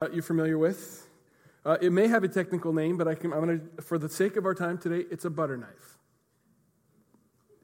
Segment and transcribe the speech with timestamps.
[0.00, 1.06] uh, you're familiar with.
[1.64, 4.08] Uh, it may have a technical name, but I can, I'm going to, for the
[4.08, 5.98] sake of our time today, it's a butter knife.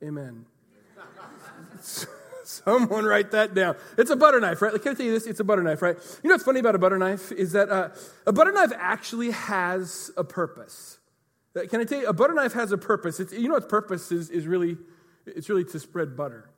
[0.03, 0.45] Amen.
[2.45, 3.77] Someone write that down.
[3.97, 4.73] It's a butter knife, right?
[4.83, 5.27] Can I tell you this?
[5.27, 5.97] It's a butter knife, right?
[6.23, 7.91] You know what's funny about a butter knife is that uh,
[8.27, 10.99] a butter knife actually has a purpose.
[11.57, 13.21] Uh, can I tell you, a butter knife has a purpose.
[13.21, 14.77] It's, you know its purpose is, is really,
[15.25, 16.51] it's really to spread butter.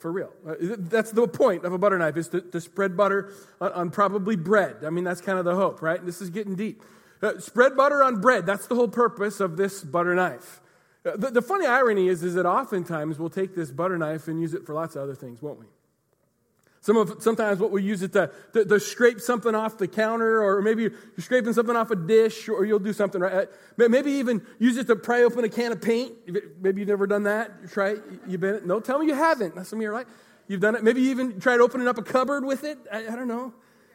[0.00, 0.32] For real.
[0.48, 3.90] Uh, that's the point of a butter knife, is to, to spread butter on, on,
[3.90, 4.76] probably bread.
[4.84, 6.04] I mean, that's kind of the hope, right?
[6.04, 6.82] This is getting deep.
[7.22, 8.46] Uh, spread butter on bread.
[8.46, 10.62] That's the whole purpose of this butter knife.
[11.04, 14.40] Uh, the, the funny irony is, is that oftentimes we'll take this butter knife and
[14.40, 15.66] use it for lots of other things, won't we?
[16.82, 20.42] Some of, sometimes what we use it to, to, to, scrape something off the counter,
[20.42, 23.48] or maybe you're scraping something off a dish, or you'll do something, right?
[23.76, 26.14] Maybe even use it to pry open a can of paint.
[26.58, 27.70] Maybe you've never done that.
[27.70, 28.02] Try it.
[28.26, 29.66] You've been, no, tell me you haven't.
[29.66, 30.06] Some of you are like,
[30.48, 30.82] you've done it.
[30.82, 32.78] Maybe you even tried opening up a cupboard with it.
[32.90, 33.52] I, I don't know.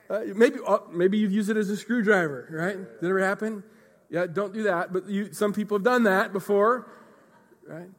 [0.07, 2.77] Uh, maybe, uh, maybe you've used it as a screwdriver, right?
[2.77, 3.63] Did it ever happen?
[4.11, 4.93] Yeah, don't do that.
[4.93, 6.87] But you, some people have done that before,
[7.67, 7.89] right?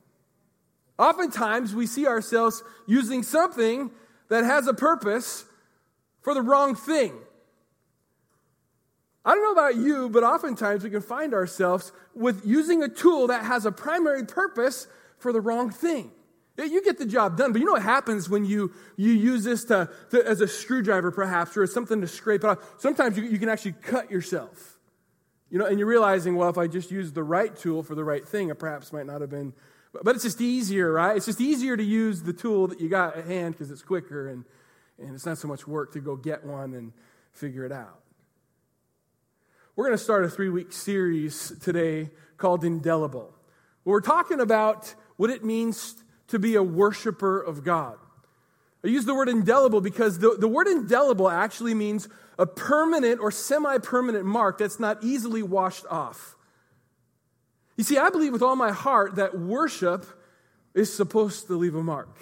[0.96, 3.90] Oftentimes we see ourselves using something
[4.28, 5.44] that has a purpose
[6.22, 7.12] for the wrong thing.
[9.24, 13.26] I don't know about you, but oftentimes we can find ourselves with using a tool
[13.26, 14.86] that has a primary purpose
[15.18, 16.12] for the wrong thing.
[16.56, 19.64] You get the job done, but you know what happens when you, you use this
[19.64, 22.58] to, to as a screwdriver, perhaps, or as something to scrape it off?
[22.78, 24.78] Sometimes you, you can actually cut yourself.
[25.50, 28.04] You know, and you're realizing, well, if I just use the right tool for the
[28.04, 29.52] right thing, it perhaps might not have been
[30.02, 31.16] but it's just easier, right?
[31.16, 34.28] It's just easier to use the tool that you got at hand because it's quicker
[34.28, 34.44] and,
[34.98, 36.92] and it's not so much work to go get one and
[37.32, 38.00] figure it out.
[39.74, 43.34] We're going to start a three week series today called Indelible.
[43.84, 47.98] We're talking about what it means to be a worshiper of God.
[48.84, 52.08] I use the word indelible because the, the word indelible actually means
[52.38, 56.35] a permanent or semi permanent mark that's not easily washed off.
[57.76, 60.06] You see, I believe with all my heart that worship
[60.74, 62.16] is supposed to leave a mark.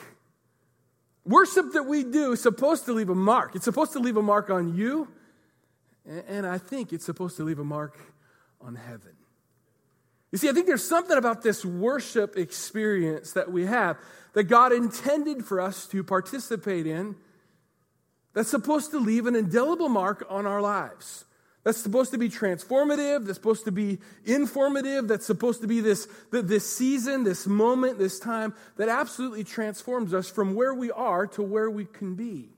[1.25, 3.55] Worship that we do is supposed to leave a mark.
[3.55, 5.09] It's supposed to leave a mark on you,
[6.05, 7.99] and I think it's supposed to leave a mark
[8.61, 9.13] on heaven.
[10.33, 13.97] You see, I think there's something about this worship experience that we have
[14.33, 17.15] that God intended for us to participate in
[18.35, 21.25] that's supposed to leave an indelible mark on our lives.
[21.65, 23.25] That's supposed to be transformative.
[23.25, 25.09] That's supposed to be informative.
[25.09, 30.29] That's supposed to be this, this season, this moment, this time that absolutely transforms us
[30.29, 32.51] from where we are to where we can be.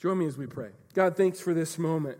[0.00, 0.70] Join me as we pray.
[0.94, 2.18] God, thanks for this moment.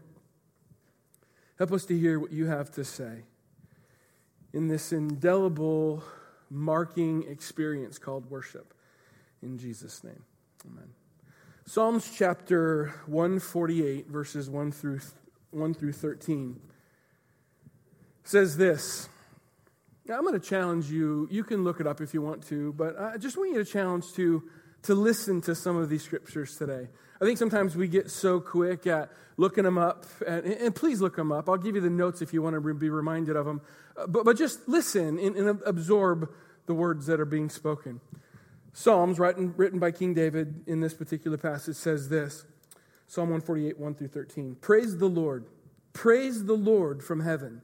[1.59, 3.25] Help us to hear what you have to say
[4.53, 6.05] in this indelible
[6.51, 8.75] marking experience called worship.
[9.43, 10.23] In Jesus' name,
[10.67, 11.02] amen.
[11.65, 15.01] Psalms chapter 148, verses 1 through,
[15.53, 16.61] 1 through 13,
[18.25, 19.09] says this.
[20.07, 21.29] Now, I'm going to challenge you.
[21.31, 23.65] You can look it up if you want to, but I just want you to
[23.65, 24.43] challenge to,
[24.83, 26.89] to listen to some of these scriptures today.
[27.21, 31.15] I think sometimes we get so quick at looking them up, and, and please look
[31.15, 31.49] them up.
[31.49, 33.61] I'll give you the notes if you want to be reminded of them.
[33.97, 36.29] Uh, but, but just listen and, and absorb
[36.67, 38.01] the words that are being spoken.
[38.73, 42.45] Psalms, written, written by King David in this particular passage, says this
[43.07, 44.57] Psalm 148, 1 through 13.
[44.61, 45.47] Praise the Lord.
[45.93, 47.61] Praise the Lord from heaven.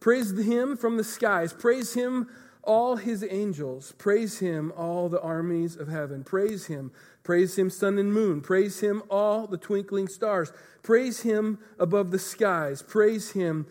[0.00, 1.52] Praise him from the skies.
[1.52, 2.28] Praise him,
[2.62, 3.92] all his angels.
[3.98, 6.24] Praise him, all the armies of heaven.
[6.24, 6.90] Praise him.
[7.22, 8.40] Praise him, sun and moon.
[8.40, 10.52] Praise him, all the twinkling stars.
[10.82, 12.82] Praise him above the skies.
[12.82, 13.66] Praise him,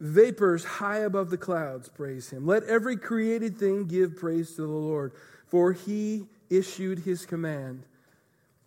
[0.00, 2.46] Vapors high above the clouds praise him.
[2.46, 5.12] Let every created thing give praise to the Lord,
[5.46, 7.84] for he issued his command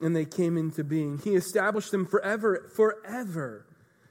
[0.01, 1.19] and they came into being.
[1.19, 3.65] He established them forever, forever.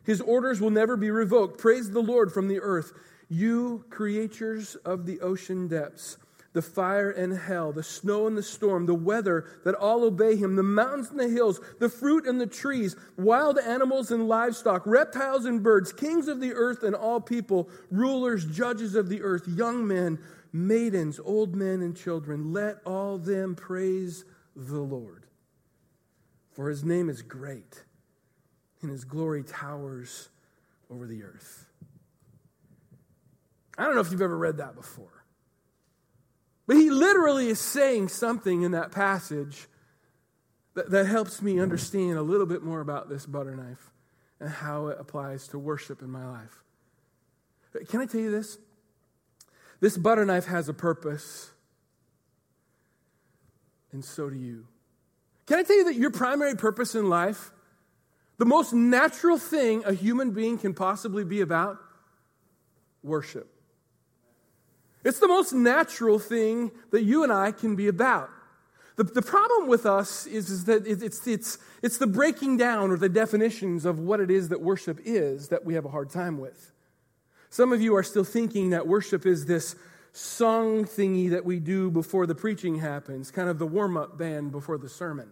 [0.04, 1.58] His orders will never be revoked.
[1.58, 2.92] Praise the Lord from the earth,
[3.28, 6.16] you creatures of the ocean depths
[6.52, 10.56] the fire and hell, the snow and the storm, the weather that all obey him,
[10.56, 15.44] the mountains and the hills, the fruit and the trees, wild animals and livestock, reptiles
[15.44, 19.86] and birds, kings of the earth and all people, rulers, judges of the earth, young
[19.86, 20.18] men,
[20.52, 22.52] maidens, old men, and children.
[22.52, 24.24] Let all them praise
[24.56, 25.26] the Lord.
[26.50, 27.84] For his name is great,
[28.82, 30.30] and his glory towers
[30.90, 31.66] over the earth.
[33.78, 35.19] I don't know if you've ever read that before.
[36.70, 39.66] But he literally is saying something in that passage
[40.74, 43.90] that, that helps me understand a little bit more about this butter knife
[44.38, 46.62] and how it applies to worship in my life.
[47.88, 48.56] Can I tell you this?
[49.80, 51.50] This butter knife has a purpose,
[53.90, 54.68] and so do you.
[55.46, 57.50] Can I tell you that your primary purpose in life,
[58.38, 61.78] the most natural thing a human being can possibly be about?
[63.02, 63.59] Worship.
[65.04, 68.30] It's the most natural thing that you and I can be about.
[68.96, 72.90] The, the problem with us is, is that it, it's, it's, it's the breaking down
[72.90, 76.10] or the definitions of what it is that worship is that we have a hard
[76.10, 76.72] time with.
[77.48, 79.74] Some of you are still thinking that worship is this
[80.12, 84.52] song thingy that we do before the preaching happens, kind of the warm up band
[84.52, 85.30] before the sermon.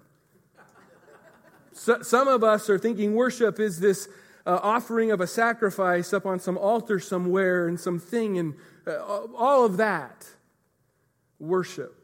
[1.74, 4.08] So, some of us are thinking worship is this
[4.44, 8.54] uh, offering of a sacrifice up on some altar somewhere and some thing and
[8.88, 10.26] Uh, all of that.
[11.38, 11.94] Worship.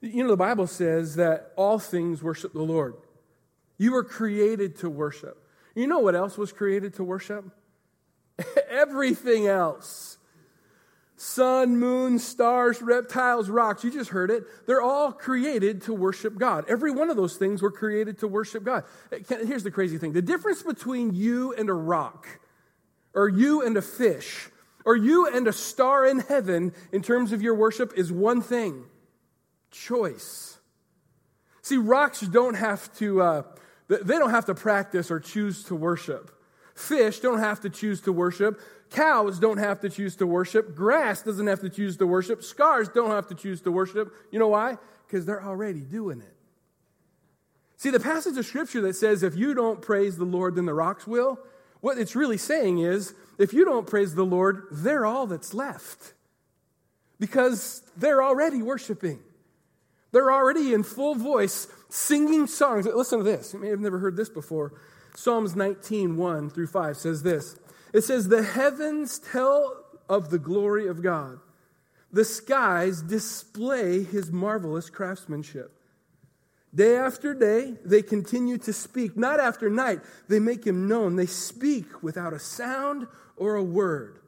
[0.00, 2.94] You know, the Bible says that all things worship the Lord.
[3.76, 5.42] You were created to worship.
[5.74, 7.44] You know what else was created to worship?
[8.70, 10.16] Everything else.
[11.16, 13.84] Sun, moon, stars, reptiles, rocks.
[13.84, 14.44] You just heard it.
[14.66, 16.64] They're all created to worship God.
[16.66, 18.84] Every one of those things were created to worship God.
[19.28, 22.26] Here's the crazy thing the difference between you and a rock,
[23.14, 24.48] or you and a fish,
[24.84, 28.84] or you and a star in heaven in terms of your worship is one thing
[29.70, 30.58] choice.
[31.62, 33.42] See, rocks don't have to, uh,
[33.88, 36.30] they don't have to practice or choose to worship.
[36.74, 38.60] Fish don't have to choose to worship.
[38.90, 40.74] Cows don't have to choose to worship.
[40.74, 42.42] Grass doesn't have to choose to worship.
[42.42, 44.12] Scars don't have to choose to worship.
[44.32, 44.78] You know why?
[45.06, 46.36] Because they're already doing it.
[47.76, 50.74] See, the passage of scripture that says, if you don't praise the Lord, then the
[50.74, 51.38] rocks will,
[51.80, 56.12] what it's really saying is, if you don't praise the Lord, they're all that's left.
[57.18, 59.20] Because they're already worshiping.
[60.12, 62.86] They're already in full voice singing songs.
[62.86, 63.54] Listen to this.
[63.54, 64.72] You may have never heard this before.
[65.14, 67.56] Psalms 19, 1 through 5 says this.
[67.92, 71.38] It says, The heavens tell of the glory of God.
[72.12, 75.79] The skies display his marvelous craftsmanship.
[76.74, 79.16] Day after day, they continue to speak.
[79.16, 81.16] Night after night, they make him known.
[81.16, 84.20] They speak without a sound or a word.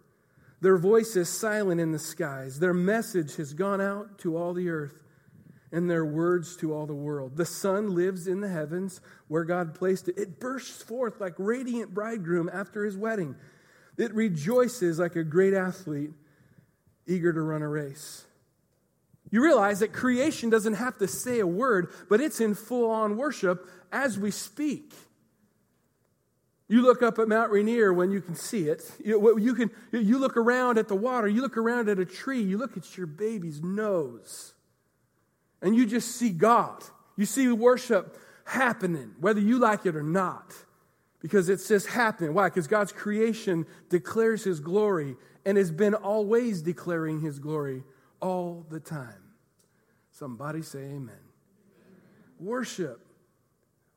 [0.60, 2.58] Their voice is silent in the skies.
[2.58, 5.02] Their message has gone out to all the earth
[5.72, 7.36] and their words to all the world.
[7.36, 10.18] The sun lives in the heavens where God placed it.
[10.18, 13.36] It bursts forth like radiant bridegroom after his wedding.
[13.96, 16.10] It rejoices like a great athlete
[17.06, 18.26] eager to run a race.
[19.32, 23.16] You realize that creation doesn't have to say a word, but it's in full on
[23.16, 24.92] worship as we speak.
[26.68, 28.82] You look up at Mount Rainier when you can see it.
[29.04, 31.26] You, can, you look around at the water.
[31.26, 32.40] You look around at a tree.
[32.40, 34.54] You look at your baby's nose
[35.62, 36.82] and you just see God.
[37.16, 40.52] You see worship happening, whether you like it or not,
[41.20, 42.34] because it's just happening.
[42.34, 42.48] Why?
[42.48, 47.84] Because God's creation declares His glory and has been always declaring His glory
[48.20, 49.21] all the time.
[50.22, 51.18] Somebody say amen.
[52.38, 53.04] Worship.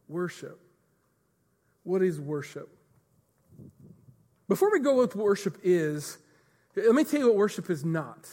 [0.07, 0.59] Worship.
[1.83, 2.67] What is worship?
[4.47, 6.17] Before we go with what worship is,
[6.75, 8.27] let me tell you what worship is not.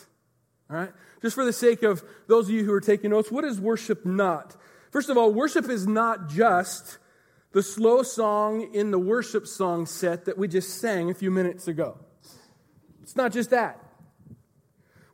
[0.71, 0.91] All right?
[1.21, 4.07] Just for the sake of those of you who are taking notes, what is worship
[4.07, 4.57] not?
[4.91, 6.97] First of all, worship is not just
[7.53, 11.69] the slow song in the worship song set that we just sang a few minutes
[11.69, 11.99] ago.
[13.03, 13.82] It's not just that.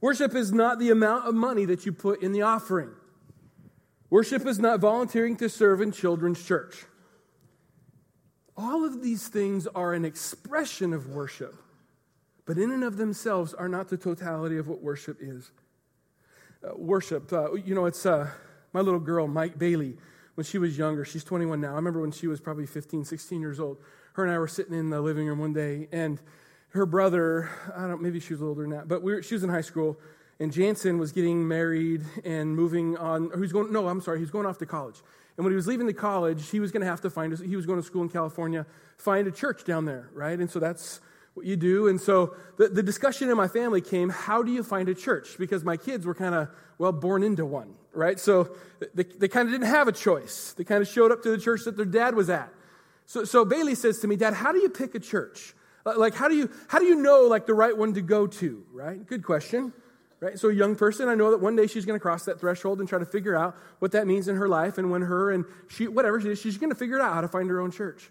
[0.00, 2.90] Worship is not the amount of money that you put in the offering.
[4.10, 6.84] Worship is not volunteering to serve in children's church.
[8.56, 11.54] All of these things are an expression of worship,
[12.46, 15.50] but in and of themselves are not the totality of what worship is
[16.64, 17.32] uh, worship.
[17.32, 18.28] Uh, you know, it's uh,
[18.72, 19.96] my little girl, Mike Bailey,
[20.34, 21.04] when she was younger.
[21.04, 21.72] She's 21 now.
[21.72, 23.78] I remember when she was probably 15, 16 years old.
[24.14, 26.20] Her and I were sitting in the living room one day, and
[26.70, 29.42] her brother, I don't maybe she was older than that, but we were, she was
[29.42, 29.98] in high school,
[30.38, 33.30] and Jansen was getting married and moving on.
[33.38, 34.96] Was going, no, I'm sorry, he was going off to college.
[35.36, 37.36] And when he was leaving the college, he was going to have to find, a,
[37.36, 40.38] he was going to school in California, find a church down there, right?
[40.38, 41.00] And so that's
[41.34, 41.86] what you do.
[41.86, 45.38] And so the, the discussion in my family came how do you find a church?
[45.38, 48.18] Because my kids were kind of, well, born into one, right?
[48.18, 48.56] So
[48.94, 50.54] they, they kind of didn't have a choice.
[50.56, 52.52] They kind of showed up to the church that their dad was at.
[53.06, 55.54] So, so Bailey says to me, Dad, how do you pick a church?
[55.96, 58.64] Like, how do you, how do you know, like, the right one to go to,
[58.72, 59.04] right?
[59.06, 59.72] Good question.
[60.20, 60.36] Right?
[60.36, 62.80] So, a young person, I know that one day she's going to cross that threshold
[62.80, 64.76] and try to figure out what that means in her life.
[64.76, 67.20] And when her and she, whatever she is, she's going to figure it out how
[67.20, 68.10] to find her own church.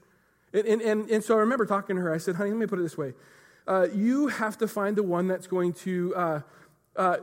[0.54, 2.14] And, and, and, and, so I remember talking to her.
[2.14, 3.14] I said, honey, let me put it this way.
[3.68, 6.42] Uh, you have to find the one that's going to uh,
[6.96, 7.18] uh,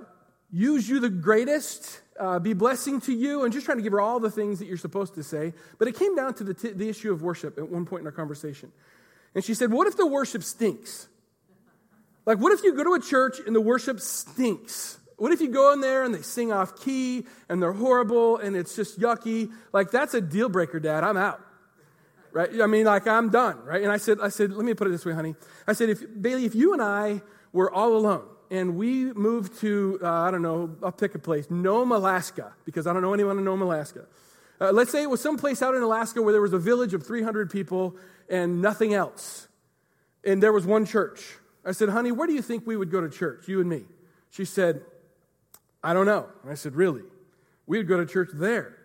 [0.53, 4.01] use you the greatest, uh, be blessing to you, and just trying to give her
[4.01, 5.55] all the things that you're supposed to say.
[5.79, 8.07] But it came down to the, t- the issue of worship at one point in
[8.07, 8.71] our conversation.
[9.35, 11.09] And she said, What if the worship stinks?
[12.27, 14.99] Like, what if you go to a church and the worship stinks?
[15.17, 18.57] What if you go in there and they sing off key and they're horrible and
[18.57, 19.53] it's just yucky?
[19.73, 21.05] Like, that's a deal breaker, Dad.
[21.05, 21.41] I'm out.
[22.33, 22.51] Right?
[22.61, 23.83] I mean, like, I'm done, right?
[23.83, 25.37] And I said, I said, let me put it this way, honey.
[25.69, 27.23] I said, if Bailey, if you and I
[27.53, 31.49] were all alone and we moved to, uh, I don't know, I'll pick a place,
[31.49, 34.07] Nome, Alaska, because I don't know anyone in Nome, Alaska.
[34.61, 37.05] Uh, let's say it was someplace out in Alaska where there was a village of
[37.07, 37.97] 300 people
[38.29, 39.49] and nothing else.
[40.25, 41.37] And there was one church.
[41.65, 43.85] I said, honey, where do you think we would go to church, you and me?
[44.31, 44.83] She said,
[45.85, 46.27] I don't know.
[46.43, 47.03] And I said, Really?
[47.67, 48.77] We would go to church there.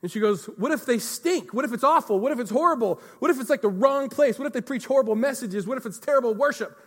[0.00, 1.52] And she goes, What if they stink?
[1.52, 2.20] What if it's awful?
[2.20, 3.00] What if it's horrible?
[3.18, 4.38] What if it's like the wrong place?
[4.38, 5.66] What if they preach horrible messages?
[5.66, 6.78] What if it's terrible worship?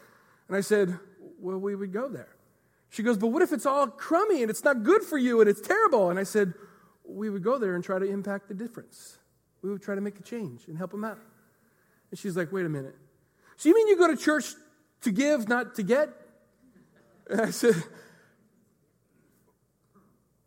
[0.48, 0.98] And I said,
[1.40, 2.30] Well, we would go there.
[2.90, 5.50] She goes, But what if it's all crummy and it's not good for you and
[5.50, 6.10] it's terrible?
[6.10, 6.54] And I said,
[7.10, 9.18] We would go there and try to impact the difference.
[9.62, 11.20] We would try to make a change and help them out.
[12.12, 12.96] And she's like, Wait a minute.
[13.58, 14.54] So you mean you go to church
[15.02, 16.10] to give, not to get?
[17.32, 17.76] And I said,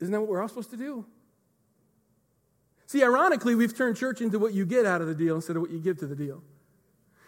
[0.00, 1.06] isn't that what we're all supposed to do?
[2.86, 5.62] See, ironically, we've turned church into what you get out of the deal instead of
[5.62, 6.42] what you give to the deal.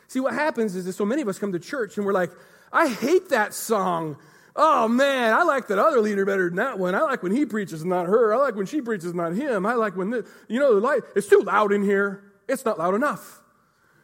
[0.08, 2.32] See, what happens is that so many of us come to church and we're like,
[2.72, 4.16] I hate that song.
[4.56, 6.94] Oh man, I like that other leader better than that one.
[6.94, 8.32] I like when he preaches, not her.
[8.32, 9.66] I like when she preaches, not him.
[9.66, 12.22] I like when, the, you know, the light, it's too loud in here.
[12.48, 13.42] It's not loud enough.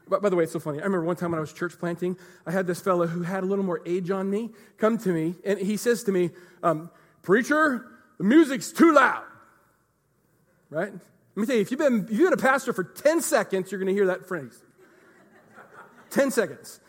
[0.09, 0.81] But by the way, it's so funny.
[0.81, 3.45] I remember one time when I was church planting, I had this fellow who had
[3.45, 6.31] a little more age on me come to me, and he says to me,
[6.65, 6.91] um,
[7.23, 7.87] Preacher,
[8.19, 9.23] the music's too loud.
[10.69, 10.93] Right?
[10.93, 13.71] Let me tell you, if you've been, if you've been a pastor for 10 seconds,
[13.71, 14.61] you're going to hear that phrase.
[16.11, 16.81] 10 seconds.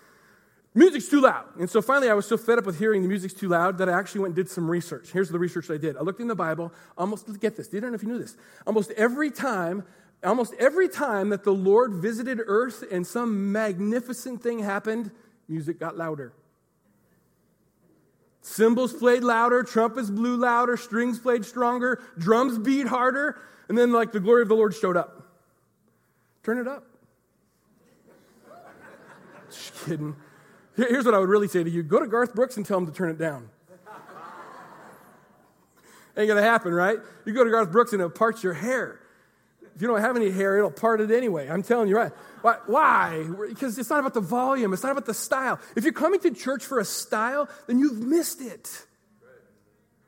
[0.74, 1.46] Music's too loud.
[1.60, 3.90] And so finally, I was so fed up with hearing the music's too loud that
[3.90, 5.12] I actually went and did some research.
[5.12, 5.98] Here's the research I did.
[5.98, 8.38] I looked in the Bible, almost, get this, I don't know if you knew this.
[8.66, 9.84] Almost every time,
[10.24, 15.12] almost every time that the Lord visited earth and some magnificent thing happened,
[15.50, 16.32] music got louder.
[18.42, 24.14] Cymbals played louder, trumpets blew louder, strings played stronger, drums beat harder, and then, like,
[24.14, 25.38] the glory of the Lord showed up.
[26.44, 26.86] Turn it up.
[29.50, 30.16] Just kidding.
[30.76, 32.86] Here's what I would really say to you go to Garth Brooks and tell him
[32.86, 33.50] to turn it down.
[36.18, 37.00] Ain't gonna happen, right?
[37.26, 39.00] You go to Garth Brooks and it parts your hair.
[39.76, 41.50] If you don't have any hair, it'll part it anyway.
[41.50, 42.12] I'm telling you, right?
[42.42, 43.26] Why?
[43.48, 45.60] Because it's not about the volume, it's not about the style.
[45.76, 48.86] If you're coming to church for a style, then you've missed it.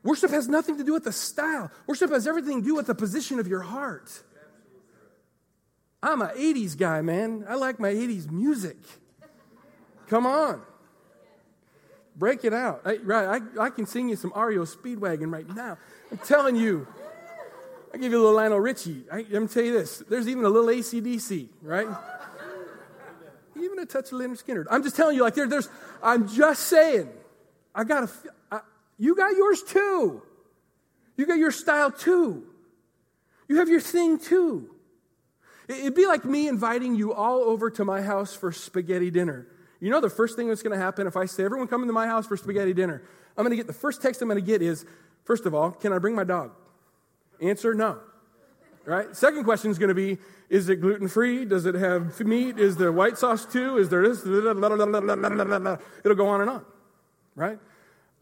[0.02, 2.94] Worship has nothing to do with the style, worship has everything to do with the
[2.94, 4.22] position of your heart.
[6.02, 7.46] I'm an 80s guy, man.
[7.48, 8.76] I like my 80s music.
[10.08, 10.62] Come on.
[12.16, 12.82] Break it out.
[12.84, 15.78] I, right, I, I can sing you some REO Speedwagon right now.
[16.12, 16.86] I'm telling you.
[17.92, 19.04] I give you a little Lionel Richie.
[19.10, 20.02] I, let me tell you this.
[20.08, 21.86] There's even a little ACDC, right?
[23.56, 24.66] even a touch of Lynyrd Skynyrd.
[24.70, 25.68] I'm just telling you, like there, there's.
[26.02, 27.08] I'm just saying.
[27.74, 28.10] I got
[28.50, 28.60] a.
[28.98, 30.22] You got yours too.
[31.16, 32.44] You got your style too.
[33.48, 34.70] You have your thing too.
[35.68, 39.46] It'd be like me inviting you all over to my house for spaghetti dinner.
[39.80, 41.92] You know the first thing that's going to happen if I say, everyone come into
[41.92, 43.02] my house for spaghetti dinner?
[43.36, 44.86] I'm going to get the first text I'm going to get is,
[45.24, 46.52] first of all, can I bring my dog?
[47.40, 47.98] Answer no.
[48.84, 49.14] Right?
[49.16, 50.18] Second question is going to be
[50.50, 51.44] is it gluten free?
[51.44, 52.58] Does it have meat?
[52.58, 53.78] Is there white sauce too?
[53.78, 54.24] Is there this?
[54.24, 56.64] It'll go on and on.
[57.34, 57.58] Right?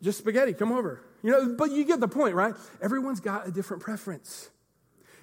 [0.00, 1.02] Just spaghetti, come over.
[1.22, 2.54] You know, but you get the point, right?
[2.80, 4.50] Everyone's got a different preference.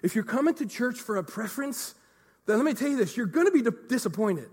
[0.03, 1.95] If you're coming to church for a preference,
[2.45, 4.49] then let me tell you this you're going to be disappointed.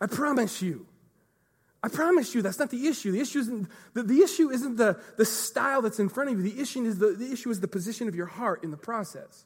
[0.00, 0.86] I promise you.
[1.82, 3.10] I promise you that's not the issue.
[3.10, 6.50] The issue isn't the, the issue isn't the, the style that's in front of you.
[6.50, 9.44] The issue is the, the issue is the position of your heart in the process.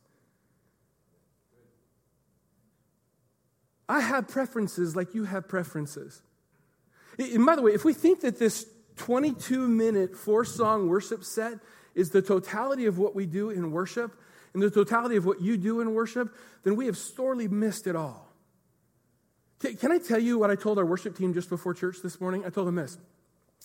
[3.88, 6.21] I have preferences like you have preferences.
[7.19, 8.66] And by the way, if we think that this
[8.97, 11.59] 22 minute, four song worship set
[11.95, 14.12] is the totality of what we do in worship
[14.52, 17.97] and the totality of what you do in worship, then we have sorely missed it
[17.97, 18.25] all.
[19.60, 22.44] Can I tell you what I told our worship team just before church this morning?
[22.44, 22.98] I told them this.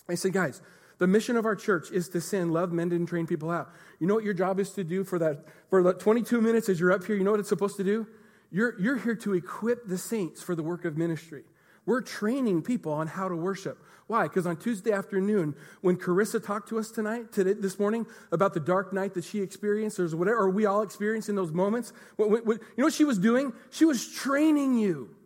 [0.08, 0.62] I said, guys,
[0.98, 3.70] the mission of our church is to send, love, mend, and train people out.
[3.98, 6.80] You know what your job is to do for that for the 22 minutes as
[6.80, 7.16] you're up here?
[7.16, 8.06] You know what it's supposed to do?
[8.50, 11.44] You're, you're here to equip the saints for the work of ministry.
[11.84, 13.78] We're training people on how to worship.
[14.06, 14.24] Why?
[14.24, 18.60] Because on Tuesday afternoon, when Carissa talked to us tonight, today, this morning, about the
[18.60, 22.30] dark night that she experienced, or whatever, or we all experience in those moments, what,
[22.30, 23.52] what, you know what she was doing?
[23.70, 25.16] She was training you.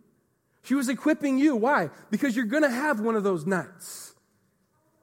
[0.67, 1.55] She was equipping you.
[1.55, 1.91] Why?
[2.11, 4.13] Because you're going to have one of those nights.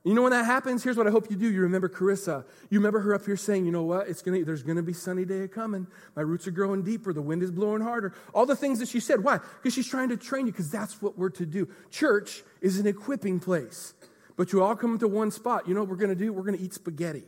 [0.04, 0.84] You know when that happens?
[0.84, 1.50] Here's what I hope you do.
[1.50, 2.44] You remember Carissa.
[2.68, 4.06] You remember her up here saying, you know what?
[4.06, 5.86] It's gonna, there's going to be sunny day coming.
[6.14, 7.14] My roots are growing deeper.
[7.14, 8.12] The wind is blowing harder.
[8.34, 9.24] All the things that she said.
[9.24, 9.38] Why?
[9.38, 11.66] Because she's trying to train you, because that's what we're to do.
[11.90, 13.94] Church is an equipping place.
[14.36, 15.66] But you all come to one spot.
[15.66, 16.30] You know what we're going to do?
[16.30, 17.24] We're going to eat spaghetti.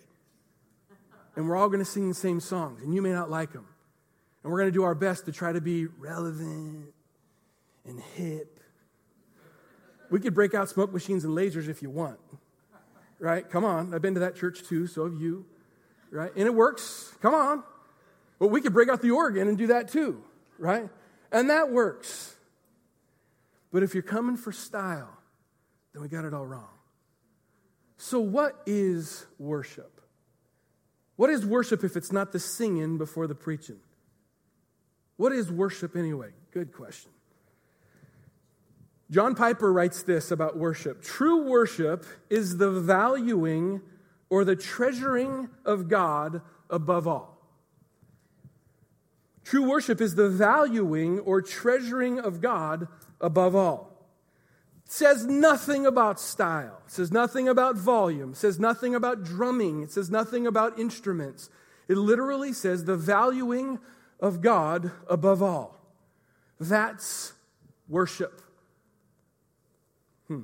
[1.37, 3.67] and we're all going to sing the same songs, and you may not like them.
[4.43, 6.93] And we're going to do our best to try to be relevant
[7.87, 8.61] and hip.
[10.11, 12.19] We could break out smoke machines and lasers if you want,
[13.19, 13.49] right?
[13.49, 13.95] Come on.
[13.95, 15.47] I've been to that church too, so have you,
[16.11, 16.31] right?
[16.37, 17.13] And it works.
[17.21, 17.63] Come on.
[18.39, 20.23] But we could break out the organ and do that too,
[20.59, 20.89] right?
[21.33, 22.35] And that works.
[23.73, 25.17] But if you're coming for style,
[25.93, 26.69] then we got it all wrong.
[27.99, 30.01] So, what is worship?
[31.17, 33.81] What is worship if it's not the singing before the preaching?
[35.17, 36.31] What is worship anyway?
[36.53, 37.11] Good question.
[39.11, 43.83] John Piper writes this about worship True worship is the valuing
[44.29, 47.37] or the treasuring of God above all.
[49.45, 52.89] True worship is the valuing or treasuring of God
[53.21, 53.93] above all.
[54.85, 56.83] It says nothing about style.
[56.87, 58.33] It says nothing about volume.
[58.33, 59.85] It says nothing about drumming.
[59.85, 61.49] It says nothing about instruments.
[61.87, 63.79] It literally says the valuing
[64.19, 65.79] of God above all.
[66.59, 67.33] That's
[67.89, 68.43] worship.
[70.27, 70.43] Hmm.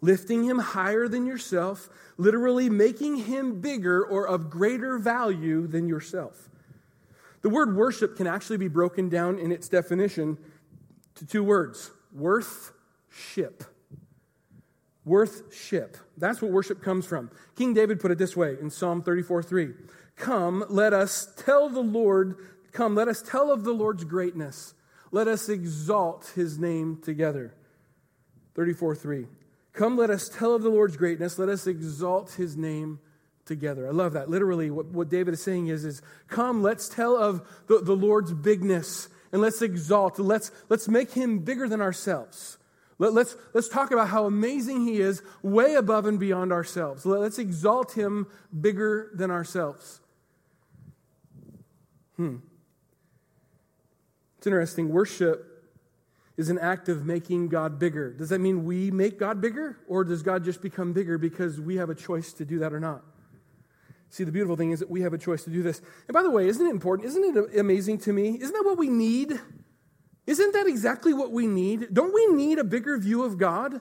[0.00, 6.48] Lifting him higher than yourself, literally making him bigger or of greater value than yourself.
[7.42, 10.38] The word worship can actually be broken down in its definition
[11.16, 12.72] to two words worth
[13.08, 13.64] ship.
[15.04, 15.96] Worth ship.
[16.16, 17.30] That's what worship comes from.
[17.56, 19.70] King David put it this way in Psalm 34 3.
[20.16, 22.36] Come, let us tell the Lord,
[22.72, 24.74] come, let us tell of the Lord's greatness.
[25.10, 27.54] Let us exalt his name together.
[28.54, 29.26] 34 3.
[29.72, 31.38] Come, let us tell of the Lord's greatness.
[31.38, 32.98] Let us exalt his name
[33.44, 33.86] together.
[33.86, 34.28] I love that.
[34.28, 38.32] Literally, what, what David is saying is, is come, let's tell of the, the Lord's
[38.32, 42.58] bigness and let's exalt, let's, let's make him bigger than ourselves.
[42.98, 47.06] Let, let's, let's talk about how amazing he is, way above and beyond ourselves.
[47.06, 48.26] Let, let's exalt him
[48.60, 50.00] bigger than ourselves.
[52.16, 52.36] Hmm.
[54.38, 54.90] It's interesting.
[54.90, 55.49] Worship
[56.40, 58.14] is an act of making God bigger.
[58.14, 59.76] Does that mean we make God bigger?
[59.86, 62.80] Or does God just become bigger because we have a choice to do that or
[62.80, 63.02] not?
[64.08, 65.82] See, the beautiful thing is that we have a choice to do this.
[66.08, 67.08] And by the way, isn't it important?
[67.08, 68.38] Isn't it amazing to me?
[68.40, 69.38] Isn't that what we need?
[70.26, 71.92] Isn't that exactly what we need?
[71.92, 73.78] Don't we need a bigger view of God?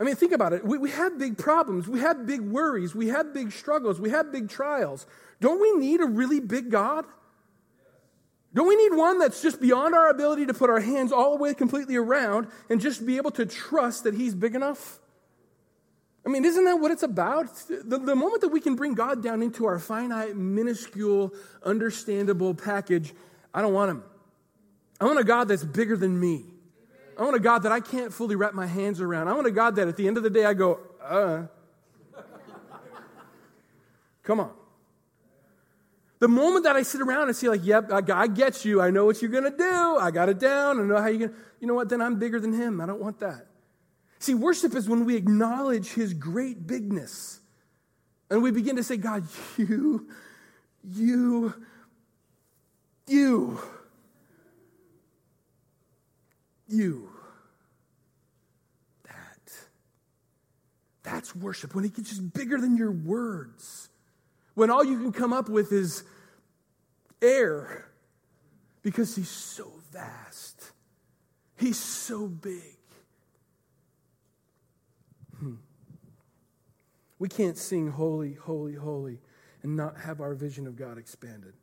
[0.00, 0.64] I mean, think about it.
[0.64, 1.86] We, we have big problems.
[1.86, 2.94] We have big worries.
[2.94, 4.00] We have big struggles.
[4.00, 5.06] We have big trials.
[5.42, 7.04] Don't we need a really big God?
[8.52, 11.42] Don't we need one that's just beyond our ability to put our hands all the
[11.42, 14.98] way completely around and just be able to trust that He's big enough?
[16.26, 17.46] I mean, isn't that what it's about?
[17.68, 21.32] The, the moment that we can bring God down into our finite, minuscule,
[21.62, 23.14] understandable package,
[23.54, 24.02] I don't want Him.
[25.00, 26.44] I want a God that's bigger than me.
[27.16, 29.28] I want a God that I can't fully wrap my hands around.
[29.28, 31.42] I want a God that at the end of the day I go, uh.
[34.22, 34.50] Come on.
[36.20, 38.80] The moment that I sit around and see, like, yep, I, I get you.
[38.80, 39.96] I know what you're going to do.
[39.98, 40.78] I got it down.
[40.78, 41.88] I know how you're going to, you know what?
[41.88, 42.80] Then I'm bigger than him.
[42.80, 43.46] I don't want that.
[44.18, 47.40] See, worship is when we acknowledge his great bigness.
[48.28, 50.08] And we begin to say, God, you,
[50.84, 51.54] you,
[53.06, 53.58] you,
[56.68, 57.08] you.
[59.04, 59.52] That.
[61.02, 61.74] That's worship.
[61.74, 63.88] When it gets just bigger than your words.
[64.54, 66.04] When all you can come up with is
[67.22, 67.86] air.
[68.82, 70.72] Because he's so vast.
[71.56, 72.78] He's so big.
[75.38, 75.56] Hmm.
[77.18, 79.20] We can't sing holy, holy, holy
[79.62, 81.54] and not have our vision of God expanded.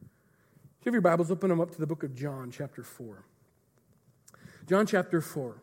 [0.00, 3.24] If you have your Bibles, open them up to the book of John, chapter 4.
[4.66, 5.62] John chapter 4.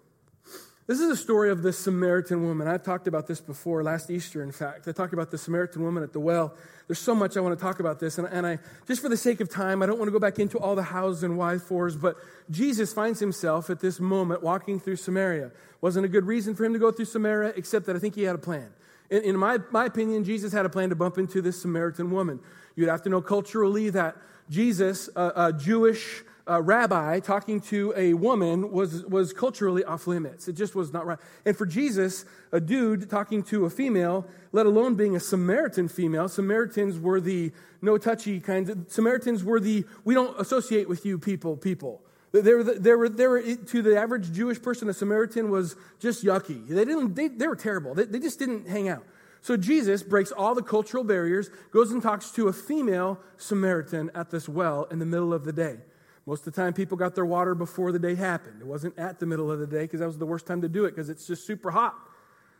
[0.88, 2.67] This is a story of the Samaritan woman.
[2.67, 4.88] I've talked about this before, last Easter, in fact.
[4.88, 6.56] I talked about the Samaritan woman at the well.
[6.88, 9.15] There's so much I want to talk about this, and, and I, just for the
[9.15, 11.60] sake of time, I don't want to go back into all the hows and why
[11.60, 12.17] fors, but
[12.50, 15.52] Jesus finds himself at this moment walking through Samaria.
[15.82, 18.24] Wasn't a good reason for him to go through Samaria, except that I think he
[18.24, 18.72] had a plan.
[19.12, 22.39] In, in my, my opinion, Jesus had a plan to bump into this Samaritan woman.
[22.76, 24.17] You'd have to know culturally that
[24.50, 30.48] Jesus, a, a Jewish uh, rabbi talking to a woman was, was culturally off limits.
[30.48, 31.20] It just was not right.
[31.46, 36.28] And for Jesus, a dude talking to a female, let alone being a Samaritan female,
[36.28, 37.52] Samaritans were the
[37.82, 38.70] no touchy kinds.
[38.70, 42.02] Of, Samaritans were the we don't associate with you people people.
[42.32, 46.24] They were, they were, they were, to the average Jewish person, a Samaritan was just
[46.24, 46.66] yucky.
[46.66, 47.94] They, didn't, they, they were terrible.
[47.94, 49.04] They, they just didn't hang out.
[49.42, 54.30] So Jesus breaks all the cultural barriers, goes and talks to a female Samaritan at
[54.30, 55.80] this well in the middle of the day.
[56.26, 58.62] Most of the time, people got their water before the day happened.
[58.62, 60.70] It wasn't at the middle of the day because that was the worst time to
[60.70, 61.96] do it because it's just super hot.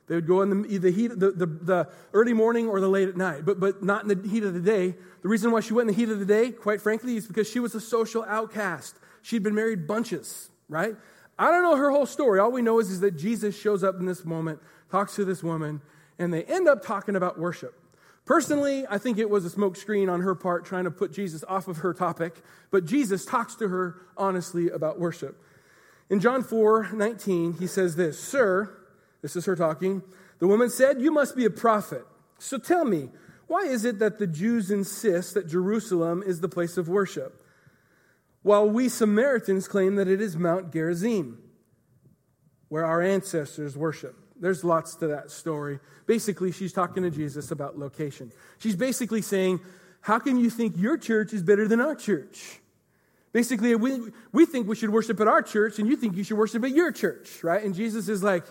[0.08, 3.08] They would go in the, the heat, the, the, the, early morning or the late
[3.08, 4.96] at night, but, but not in the heat of the day.
[5.22, 7.50] The reason why she went in the heat of the day, quite frankly, is because
[7.50, 8.96] she was a social outcast.
[9.22, 10.96] She'd been married bunches, right?
[11.38, 12.40] I don't know her whole story.
[12.40, 14.60] All we know is, is that Jesus shows up in this moment,
[14.92, 15.82] talks to this woman,
[16.20, 17.81] and they end up talking about worship.
[18.26, 21.68] Personally, I think it was a smokescreen on her part trying to put Jesus off
[21.68, 22.36] of her topic,
[22.70, 25.42] but Jesus talks to her honestly about worship.
[26.10, 28.78] In John 4 19, he says this Sir,
[29.22, 30.04] this is her talking.
[30.40, 32.06] The woman said, You must be a prophet.
[32.38, 33.10] So tell me,
[33.48, 37.46] why is it that the Jews insist that Jerusalem is the place of worship,
[38.44, 41.38] while we Samaritans claim that it is Mount Gerizim,
[42.70, 44.16] where our ancestors worship?
[44.42, 45.80] There's lots to that story.
[46.08, 48.32] Basically, she's talking to Jesus about location.
[48.58, 49.62] She's basically saying,
[50.02, 52.60] How can you think your church is better than our church?
[53.32, 54.02] Basically, we,
[54.34, 56.72] we think we should worship at our church, and you think you should worship at
[56.72, 57.64] your church, right?
[57.64, 58.44] And Jesus is like,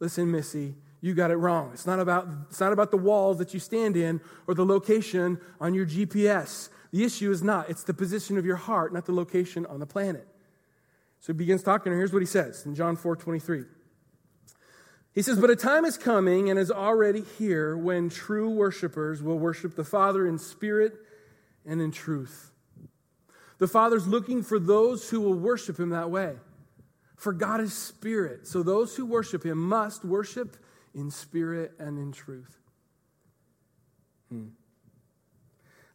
[0.00, 1.70] Listen, Missy, you got it wrong.
[1.74, 5.38] It's not about, it's not about the walls that you stand in or the location
[5.60, 6.70] on your GPS.
[6.92, 9.86] The issue is not, it's the position of your heart, not the location on the
[9.86, 10.26] planet.
[11.20, 13.64] So he begins talking, and here's what he says in John 4 23.
[15.16, 19.38] He says, But a time is coming and is already here when true worshipers will
[19.38, 20.92] worship the Father in spirit
[21.64, 22.50] and in truth.
[23.56, 26.34] The Father's looking for those who will worship him that way.
[27.16, 28.46] For God is spirit.
[28.46, 30.58] So those who worship him must worship
[30.94, 32.58] in spirit and in truth.
[34.28, 34.48] Hmm.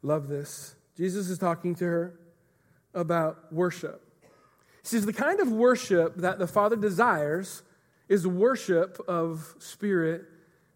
[0.01, 0.73] Love this.
[0.97, 2.19] Jesus is talking to her
[2.95, 4.01] about worship.
[4.81, 7.61] He says, The kind of worship that the Father desires
[8.11, 10.25] is worship of spirit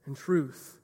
[0.06, 0.78] and truth.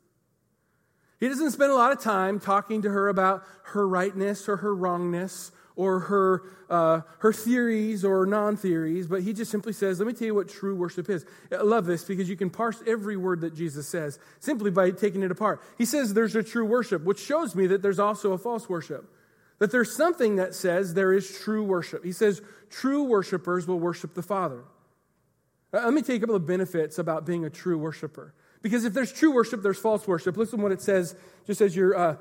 [1.18, 4.76] He doesn't spend a lot of time talking to her about her rightness or her
[4.76, 10.08] wrongness or her, uh, her theories or non theories, but he just simply says, Let
[10.08, 11.26] me tell you what true worship is.
[11.54, 15.24] I love this because you can parse every word that Jesus says simply by taking
[15.24, 15.62] it apart.
[15.78, 19.06] He says there's a true worship, which shows me that there's also a false worship.
[19.60, 22.04] That there's something that says there is true worship.
[22.04, 24.66] He says true worshipers will worship the Father.
[25.74, 28.34] Uh, let me you a couple of benefits about being a true worshiper.
[28.62, 30.38] Because if there's true worship, there's false worship.
[30.38, 31.16] Listen to what it says,
[31.48, 32.18] just as you're uh,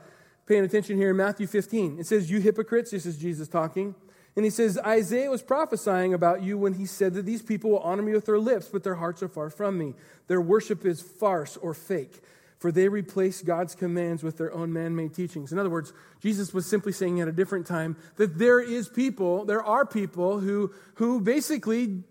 [0.47, 1.99] paying attention here in Matthew 15.
[1.99, 3.95] It says, You hypocrites, this is Jesus talking.
[4.37, 7.81] And he says, Isaiah was prophesying about you when he said that these people will
[7.81, 9.95] honor me with their lips, but their hearts are far from me.
[10.29, 12.21] Their worship is farce or fake,
[12.57, 15.53] for they replace God's commands with their own man made teachings.
[15.53, 19.45] In other words, Jesus was simply saying at a different time that there is people,
[19.45, 22.05] there are people who, who basically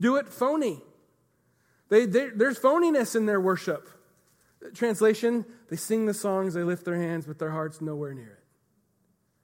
[0.00, 0.80] do it phony.
[1.88, 3.88] They, there's phoniness in their worship.
[4.74, 8.44] Translation, they sing the songs, they lift their hands, but their heart's nowhere near it.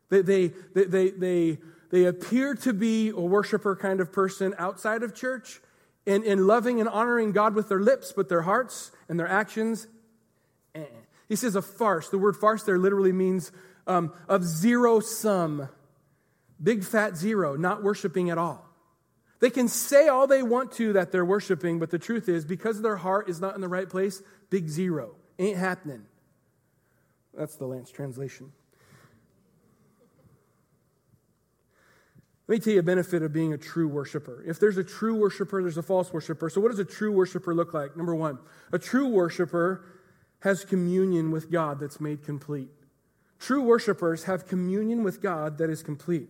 [0.09, 1.59] They, they, they, they, they,
[1.91, 5.61] they appear to be a worshiper kind of person outside of church
[6.07, 9.87] and, and loving and honoring God with their lips, but their hearts and their actions,
[10.75, 10.85] eh.
[11.29, 12.09] He says a farce.
[12.09, 13.53] The word farce there literally means
[13.87, 15.69] um, of zero sum.
[16.61, 18.69] Big fat zero, not worshiping at all.
[19.41, 22.83] They can say all they want to that they're worshiping, but the truth is, because
[22.83, 25.17] their heart is not in the right place, big zero.
[25.39, 26.03] Ain't happening.
[27.33, 28.53] That's the Lance translation.
[32.47, 34.43] Let me tell you a benefit of being a true worshiper.
[34.45, 36.51] If there's a true worshiper, there's a false worshiper.
[36.51, 37.97] So, what does a true worshiper look like?
[37.97, 38.41] Number one,
[38.73, 39.85] a true worshiper
[40.41, 42.69] has communion with God that's made complete.
[43.39, 46.29] True worshipers have communion with God that is complete.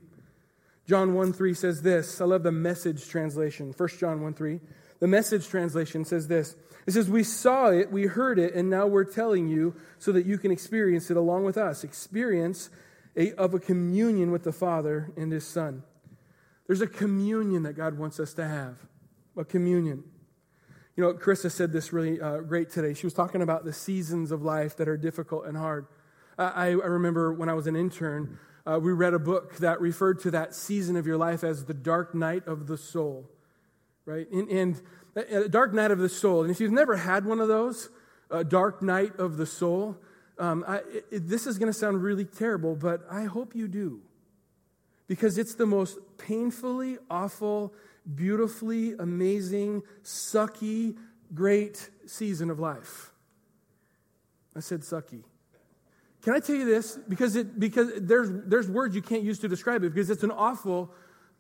[0.91, 2.21] John 1 3 says this.
[2.21, 3.73] I love the message translation.
[3.77, 4.59] 1 John 1 3.
[4.99, 8.89] The message translation says this it says, We saw it, we heard it, and now
[8.89, 11.85] we're telling you so that you can experience it along with us.
[11.85, 12.71] Experience
[13.17, 15.85] a, of a communion with the Father and His Son.
[16.67, 18.75] There's a communion that God wants us to have.
[19.37, 20.03] A communion.
[20.97, 22.95] You know, Krista said this really uh, great today.
[22.95, 25.87] She was talking about the seasons of life that are difficult and hard.
[26.37, 30.21] I, I remember when I was an intern, uh, we read a book that referred
[30.21, 33.29] to that season of your life as the dark night of the soul,
[34.05, 34.31] right?
[34.31, 34.83] And, and
[35.17, 36.43] a dark night of the soul.
[36.43, 37.89] And if you've never had one of those,
[38.31, 39.97] a dark night of the soul,
[40.39, 44.01] um, I, it, this is going to sound really terrible, but I hope you do.
[45.07, 47.75] Because it's the most painfully awful,
[48.15, 50.97] beautifully amazing, sucky,
[51.35, 53.13] great season of life.
[54.55, 55.25] I said sucky.
[56.23, 56.99] Can I tell you this?
[57.09, 60.31] Because, it, because there's, there's words you can't use to describe it because it's an
[60.31, 60.91] awful,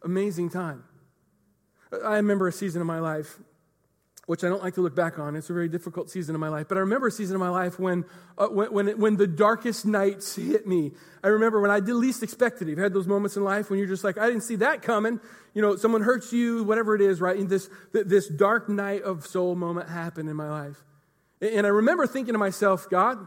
[0.02, 0.84] amazing time.
[2.04, 3.38] I remember a season of my life
[4.30, 5.34] which I don't like to look back on.
[5.34, 6.68] It's a very difficult season of my life.
[6.68, 8.04] But I remember a season of my life when,
[8.38, 10.92] uh, when, when, when, the darkest nights hit me.
[11.24, 12.70] I remember when I did least expected it.
[12.70, 15.18] You've had those moments in life when you're just like, I didn't see that coming.
[15.52, 17.36] You know, someone hurts you, whatever it is, right?
[17.36, 20.84] And this, this dark night of soul moment happened in my life.
[21.40, 23.26] And I remember thinking to myself, God,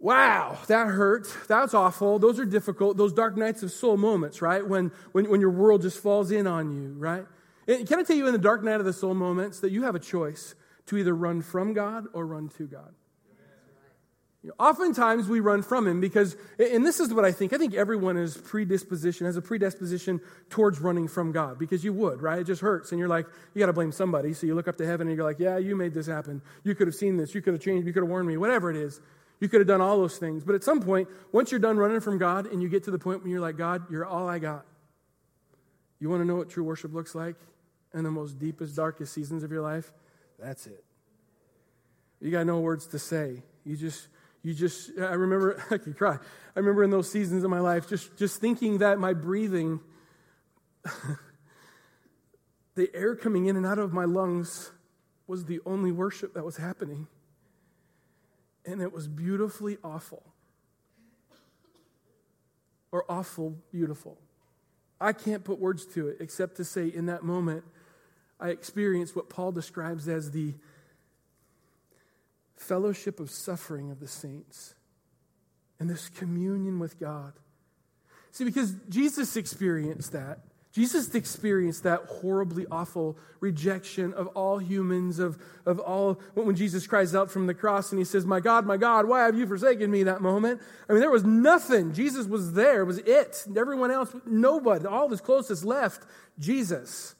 [0.00, 1.28] wow, that hurt.
[1.46, 2.18] That's awful.
[2.18, 2.96] Those are difficult.
[2.96, 4.66] Those dark nights of soul moments, right?
[4.66, 7.26] When, when, when your world just falls in on you, right?
[7.68, 9.84] And can I tell you in the dark night of the soul moments that you
[9.84, 10.54] have a choice
[10.86, 12.94] to either run from God or run to God?
[14.58, 18.16] Oftentimes we run from him because, and this is what I think, I think everyone
[18.16, 22.38] is predisposition, has a predisposition towards running from God because you would, right?
[22.38, 22.90] It just hurts.
[22.90, 24.32] And you're like, you got to blame somebody.
[24.32, 26.40] So you look up to heaven and you're like, yeah, you made this happen.
[26.64, 27.34] You could have seen this.
[27.34, 27.86] You could have changed.
[27.86, 29.02] You could have warned me, whatever it is.
[29.40, 30.44] You could have done all those things.
[30.44, 32.98] But at some point, once you're done running from God and you get to the
[32.98, 34.66] point when you're like, God, you're all I got.
[35.98, 37.36] You want to know what true worship looks like
[37.94, 39.92] in the most deepest, darkest seasons of your life?
[40.38, 40.84] That's it.
[42.20, 43.42] You got no words to say.
[43.64, 44.08] You just
[44.42, 46.16] you just, I remember, I could cry.
[46.56, 49.80] I remember in those seasons of my life just, just thinking that my breathing,
[52.74, 54.72] the air coming in and out of my lungs
[55.26, 57.06] was the only worship that was happening.
[58.70, 60.22] And it was beautifully awful.
[62.92, 64.18] Or awful beautiful.
[65.00, 67.64] I can't put words to it except to say in that moment,
[68.38, 70.54] I experienced what Paul describes as the
[72.56, 74.74] fellowship of suffering of the saints
[75.78, 77.32] and this communion with God.
[78.32, 80.40] See, because Jesus experienced that.
[80.72, 87.12] Jesus experienced that horribly awful rejection of all humans, of, of all, when Jesus cries
[87.12, 89.90] out from the cross and he says, My God, my God, why have you forsaken
[89.90, 90.60] me that moment?
[90.88, 91.92] I mean, there was nothing.
[91.92, 93.44] Jesus was there, it was it.
[93.56, 96.06] Everyone else, nobody, all of his closest left
[96.38, 97.16] Jesus.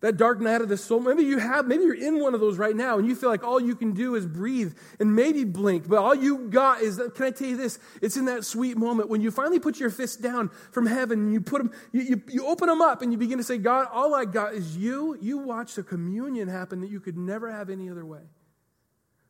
[0.00, 1.00] That dark night of the soul.
[1.00, 3.44] Maybe you have, maybe you're in one of those right now and you feel like
[3.44, 7.26] all you can do is breathe and maybe blink, but all you got is, can
[7.26, 7.78] I tell you this?
[8.00, 11.32] It's in that sweet moment when you finally put your fist down from heaven and
[11.34, 13.88] you put them, you, you, you open them up and you begin to say, God,
[13.92, 15.18] all I got is you.
[15.20, 18.22] You watch the communion happen that you could never have any other way.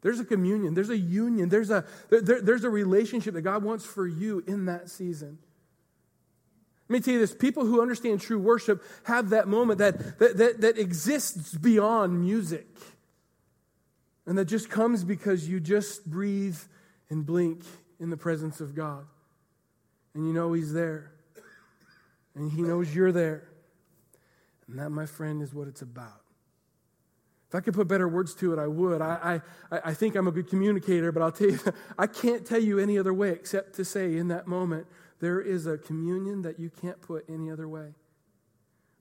[0.03, 3.85] There's a communion, there's a union, there's a, there, there's a relationship that God wants
[3.85, 5.39] for you in that season.
[6.91, 10.37] Let me tell you this people who understand true worship have that moment that, that,
[10.39, 12.67] that, that exists beyond music.
[14.27, 16.59] And that just comes because you just breathe
[17.09, 17.63] and blink
[18.01, 19.07] in the presence of God.
[20.15, 21.13] And you know He's there.
[22.35, 23.47] And He knows you're there.
[24.67, 26.23] And that, my friend, is what it's about.
[27.49, 29.01] If I could put better words to it, I would.
[29.01, 31.61] I, I, I think I'm a good communicator, but I'll tell you,
[31.99, 34.89] I can't tell you any other way except to say in that moment,
[35.21, 37.95] there is a communion that you can't put any other way.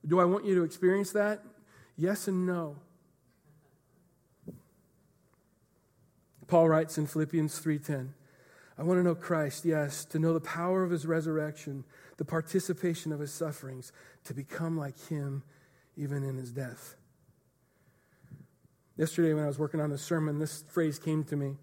[0.06, 1.44] Do I want you to experience that?
[1.98, 2.78] Yes and no.
[6.48, 8.14] Paul writes in Philippians 3:10,
[8.78, 11.84] I want to know Christ, yes, to know the power of his resurrection,
[12.18, 13.92] the participation of his sufferings,
[14.24, 15.44] to become like him
[15.98, 16.96] even in his death.
[18.96, 21.58] Yesterday when I was working on the sermon, this phrase came to me.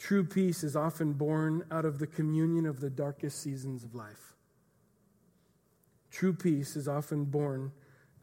[0.00, 4.32] True peace is often born out of the communion of the darkest seasons of life.
[6.10, 7.72] True peace is often born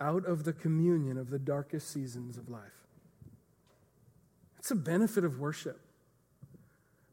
[0.02, 2.88] out of the communion of the darkest seasons of life.
[4.58, 5.80] It's a benefit of worship.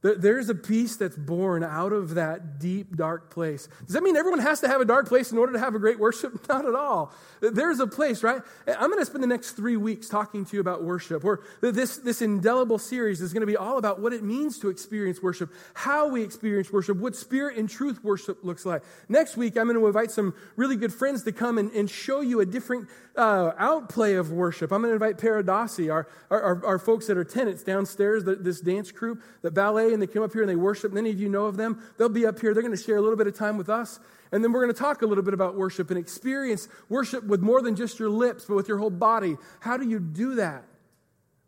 [0.05, 3.71] There's a peace that's born out of that deep, dark place.
[3.87, 5.79] Does that mean everyone has to have a dark place in order to have a
[5.79, 6.47] great worship?
[6.49, 7.11] Not at all.
[7.41, 8.43] There's a place, right?
[8.69, 11.25] I'm going to spend the next three weeks talking to you about worship.
[11.25, 14.69] Or this, this indelible series is going to be all about what it means to
[14.69, 18.83] experience worship, how we experience worship, what spirit and truth worship looks like.
[19.09, 22.21] Next week, I'm going to invite some really good friends to come and, and show
[22.21, 24.73] you a different uh, outplay of worship.
[24.73, 28.91] I'm going to invite Paradasi, our, our, our, folks that are tenants downstairs, this dance
[28.91, 30.93] group, the ballet, and they come up here and they worship.
[30.93, 31.83] Many of you know of them.
[31.97, 32.53] They'll be up here.
[32.53, 33.99] They're going to share a little bit of time with us.
[34.33, 37.41] And then we're going to talk a little bit about worship and experience worship with
[37.41, 39.37] more than just your lips, but with your whole body.
[39.61, 40.65] How do you do that?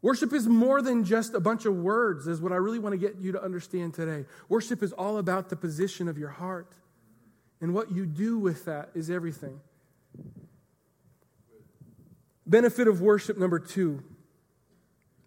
[0.02, 2.98] Worship is more than just a bunch of words, is what I really want to
[2.98, 4.24] get you to understand today.
[4.48, 6.72] Worship is all about the position of your heart.
[7.60, 9.60] And what you do with that is everything.
[12.46, 14.04] Benefit of worship number two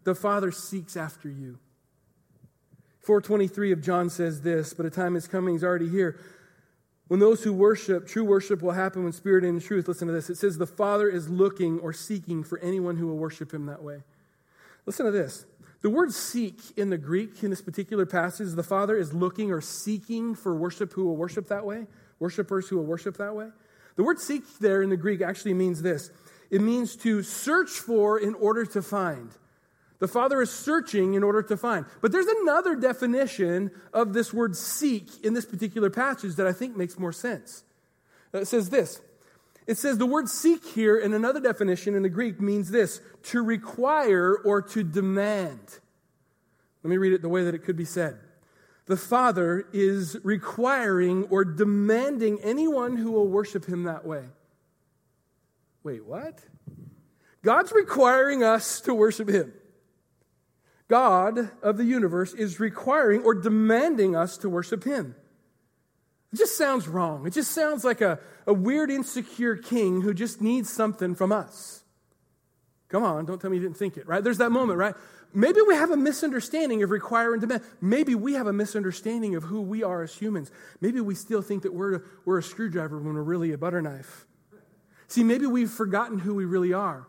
[0.05, 1.59] the Father seeks after you.
[3.09, 6.19] 423 of John says this, but a time is coming, he's already here.
[7.07, 9.87] When those who worship, true worship will happen when spirit and truth.
[9.87, 10.29] Listen to this.
[10.29, 13.81] It says the Father is looking or seeking for anyone who will worship him that
[13.81, 14.03] way.
[14.85, 15.47] Listen to this.
[15.81, 19.59] The word seek in the Greek in this particular passage, the Father is looking or
[19.59, 21.87] seeking for worship who will worship that way,
[22.19, 23.49] worshipers who will worship that way.
[23.95, 26.11] The word seek there in the Greek actually means this
[26.51, 29.31] it means to search for in order to find.
[29.99, 31.85] The Father is searching in order to find.
[32.01, 36.77] But there's another definition of this word seek in this particular passage that I think
[36.77, 37.63] makes more sense.
[38.33, 39.01] It says this
[39.67, 43.43] It says the word seek here in another definition in the Greek means this to
[43.43, 45.79] require or to demand.
[46.81, 48.17] Let me read it the way that it could be said.
[48.85, 54.23] The Father is requiring or demanding anyone who will worship him that way.
[55.83, 56.39] Wait, what?
[57.43, 59.53] God's requiring us to worship him.
[60.89, 65.15] God of the universe is requiring or demanding us to worship him.
[66.33, 67.25] It just sounds wrong.
[67.25, 71.83] It just sounds like a, a weird, insecure king who just needs something from us.
[72.89, 74.23] Come on, don't tell me you didn't think it, right?
[74.23, 74.95] There's that moment, right?
[75.31, 77.61] Maybe we have a misunderstanding of require and demand.
[77.81, 80.51] Maybe we have a misunderstanding of who we are as humans.
[80.81, 84.25] Maybe we still think that we're, we're a screwdriver when we're really a butter knife.
[85.07, 87.07] See, maybe we've forgotten who we really are.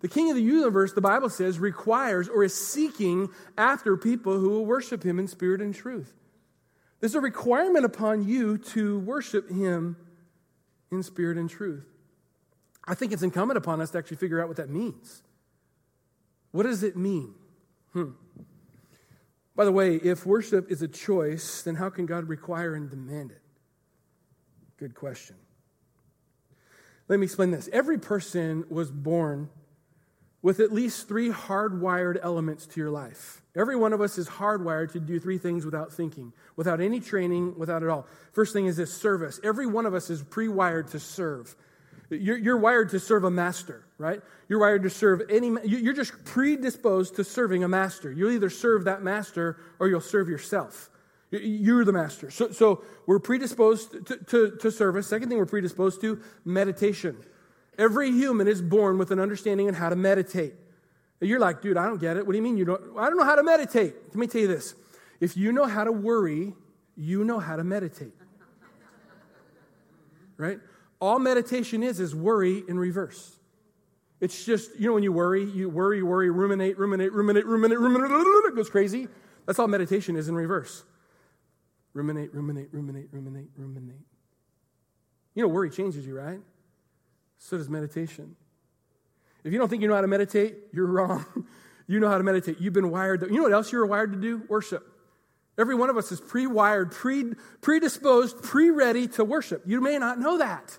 [0.00, 4.50] The king of the universe, the Bible says, requires or is seeking after people who
[4.50, 6.14] will worship him in spirit and truth.
[7.00, 9.96] There's a requirement upon you to worship him
[10.90, 11.84] in spirit and truth.
[12.86, 15.22] I think it's incumbent upon us to actually figure out what that means.
[16.52, 17.34] What does it mean?
[17.92, 18.10] Hmm.
[19.54, 23.32] By the way, if worship is a choice, then how can God require and demand
[23.32, 23.42] it?
[24.78, 25.36] Good question.
[27.08, 27.68] Let me explain this.
[27.72, 29.50] Every person was born
[30.42, 33.42] with at least three hardwired elements to your life.
[33.56, 37.58] Every one of us is hardwired to do three things without thinking, without any training,
[37.58, 38.06] without it all.
[38.32, 39.40] First thing is this service.
[39.42, 41.56] Every one of us is pre wired to serve.
[42.10, 44.22] You're, you're, wired to serve a master, right?
[44.48, 48.10] You're wired to serve any, you're just predisposed to serving a master.
[48.10, 50.88] You'll either serve that master or you'll serve yourself.
[51.30, 52.30] You're the master.
[52.30, 55.06] So, so we're predisposed to, to, to service.
[55.06, 57.18] Second thing we're predisposed to, meditation.
[57.78, 60.54] Every human is born with an understanding on how to meditate.
[61.20, 62.26] You're like, dude, I don't get it.
[62.26, 62.80] What do you mean you don't?
[62.96, 63.94] I don't know how to meditate.
[64.08, 64.74] Let me tell you this.
[65.20, 66.54] If you know how to worry,
[66.96, 68.12] you know how to meditate.
[70.36, 70.60] Right?
[71.00, 73.38] All meditation is is worry in reverse.
[74.20, 78.52] It's just, you know, when you worry, you worry, worry, ruminate, ruminate, ruminate, ruminate, ruminate,
[78.52, 79.08] it goes crazy.
[79.46, 80.84] That's all meditation is in reverse.
[81.92, 83.96] Ruminate, ruminate, ruminate, ruminate, ruminate.
[85.34, 86.40] You know, worry changes you, right?
[87.38, 88.36] So does meditation.
[89.44, 91.24] If you don't think you know how to meditate, you're wrong.
[91.86, 92.60] you know how to meditate.
[92.60, 93.20] You've been wired.
[93.20, 94.42] To, you know what else you're wired to do?
[94.48, 94.84] Worship.
[95.56, 99.62] Every one of us is pre wired, pre, predisposed, pre ready to worship.
[99.66, 100.78] You may not know that.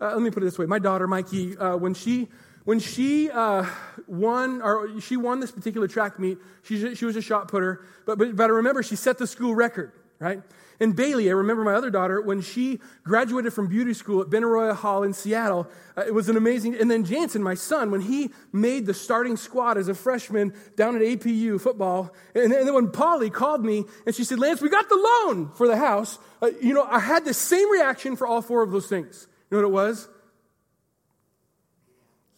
[0.00, 2.28] Uh, let me put it this way my daughter, Mikey, uh, when she
[2.66, 3.64] when she uh,
[4.08, 8.18] won or she won this particular track meet she, she was a shot putter but,
[8.18, 10.42] but, but i remember she set the school record right
[10.78, 14.74] and Bailey, I remember my other daughter, when she graduated from beauty school at Benaroya
[14.74, 16.74] Hall in Seattle, uh, it was an amazing.
[16.74, 20.94] And then Jansen, my son, when he made the starting squad as a freshman down
[20.96, 24.68] at APU football, and, and then when Polly called me and she said, Lance, we
[24.68, 28.26] got the loan for the house, uh, you know, I had the same reaction for
[28.26, 29.26] all four of those things.
[29.50, 30.08] You know what it was?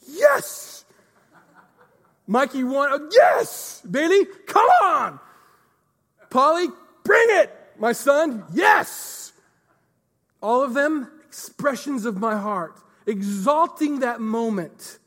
[0.09, 0.85] Yes!
[2.27, 2.90] Mikey won.
[2.92, 3.83] Oh, yes!
[3.90, 5.18] Bailey, come on!
[6.31, 6.68] Polly,
[7.03, 7.58] bring it!
[7.79, 9.33] My son, yes.
[10.43, 14.99] All of them, expressions of my heart, exalting that moment.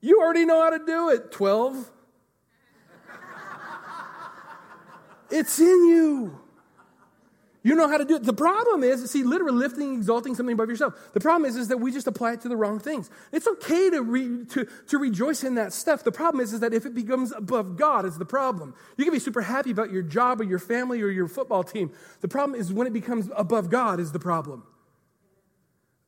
[0.00, 1.90] You already know how to do it, 12.
[5.30, 6.43] it's in you.
[7.64, 8.24] You know how to do it.
[8.24, 10.94] The problem is, see, literally lifting, exalting something above yourself.
[11.14, 13.08] The problem is, is that we just apply it to the wrong things.
[13.32, 16.04] It's okay to, re, to, to rejoice in that stuff.
[16.04, 18.74] The problem is, is that if it becomes above God, is the problem.
[18.98, 21.90] You can be super happy about your job or your family or your football team.
[22.20, 24.64] The problem is when it becomes above God is the problem.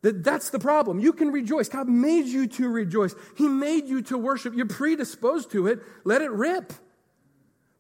[0.03, 1.01] That, that's the problem.
[1.01, 1.71] You can rejoice.
[1.71, 3.15] God made you to rejoice.
[3.35, 4.55] He made you to worship.
[4.55, 5.81] You're predisposed to it.
[6.05, 6.75] Let it rip.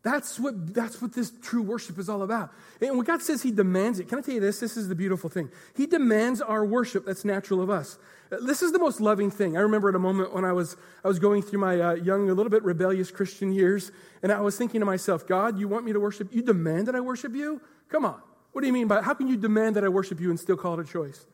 [0.06, 2.52] That's what, that's what this true worship is all about.
[2.80, 4.60] And when God says He demands it, can I tell you this?
[4.60, 5.50] This is the beautiful thing.
[5.74, 7.98] He demands our worship that's natural of us.
[8.30, 9.56] This is the most loving thing.
[9.56, 12.30] I remember at a moment when I was, I was going through my uh, young,
[12.30, 13.90] a little bit rebellious Christian years,
[14.22, 16.32] and I was thinking to myself, God, you want me to worship?
[16.32, 17.60] You demand that I worship you?
[17.88, 18.22] Come on.
[18.52, 20.56] What do you mean by how can you demand that I worship you and still
[20.56, 21.26] call it a choice?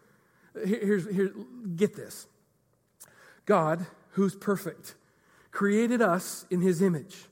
[0.64, 1.34] here's, here,
[1.76, 2.26] get this.
[3.44, 4.94] God, who's perfect,
[5.50, 7.26] created us in His image.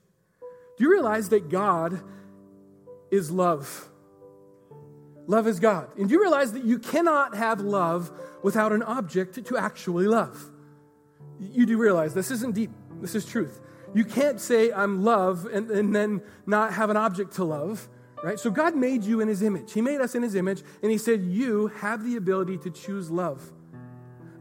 [0.80, 2.00] Do you realize that God
[3.10, 3.90] is love?
[5.26, 5.90] Love is God.
[5.98, 8.10] And do you realize that you cannot have love
[8.42, 10.42] without an object to actually love?
[11.38, 13.60] You do realize this isn't deep, this is truth.
[13.94, 17.86] You can't say, I'm love, and, and then not have an object to love,
[18.24, 18.40] right?
[18.40, 19.74] So God made you in His image.
[19.74, 23.10] He made us in His image, and He said, You have the ability to choose
[23.10, 23.52] love.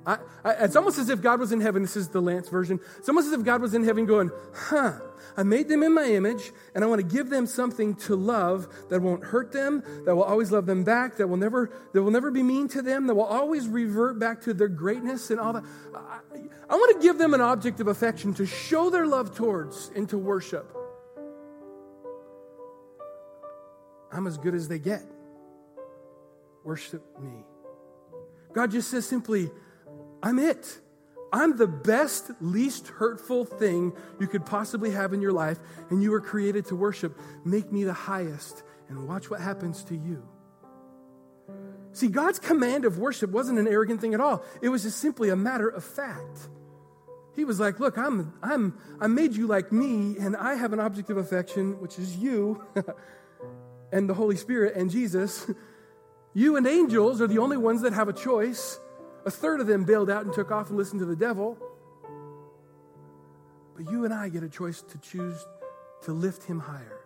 [0.09, 1.83] I, I, it's almost as if God was in heaven.
[1.83, 2.79] This is the Lance version.
[2.97, 4.93] It's almost as if God was in heaven going, huh,
[5.37, 8.67] I made them in my image, and I want to give them something to love
[8.89, 12.11] that won't hurt them, that will always love them back, that will never, that will
[12.11, 15.53] never be mean to them, that will always revert back to their greatness and all
[15.53, 15.63] that.
[15.93, 16.19] I,
[16.69, 20.09] I want to give them an object of affection to show their love towards and
[20.09, 20.75] to worship.
[24.11, 25.03] I'm as good as they get.
[26.63, 27.45] Worship me.
[28.53, 29.51] God just says simply,
[30.21, 30.79] I'm it.
[31.31, 35.59] I'm the best, least hurtful thing you could possibly have in your life,
[35.89, 37.19] and you were created to worship.
[37.45, 40.27] Make me the highest, and watch what happens to you.
[41.91, 44.43] See, God's command of worship wasn't an arrogant thing at all.
[44.61, 46.49] It was just simply a matter of fact.
[47.35, 50.79] He was like, Look, I'm, I'm, I made you like me, and I have an
[50.79, 52.63] object of affection, which is you,
[53.91, 55.49] and the Holy Spirit, and Jesus.
[56.33, 58.79] You and angels are the only ones that have a choice.
[59.29, 61.55] A third of them bailed out and took off and listened to the devil.
[63.77, 65.45] But you and I get a choice to choose
[66.05, 67.01] to lift him higher.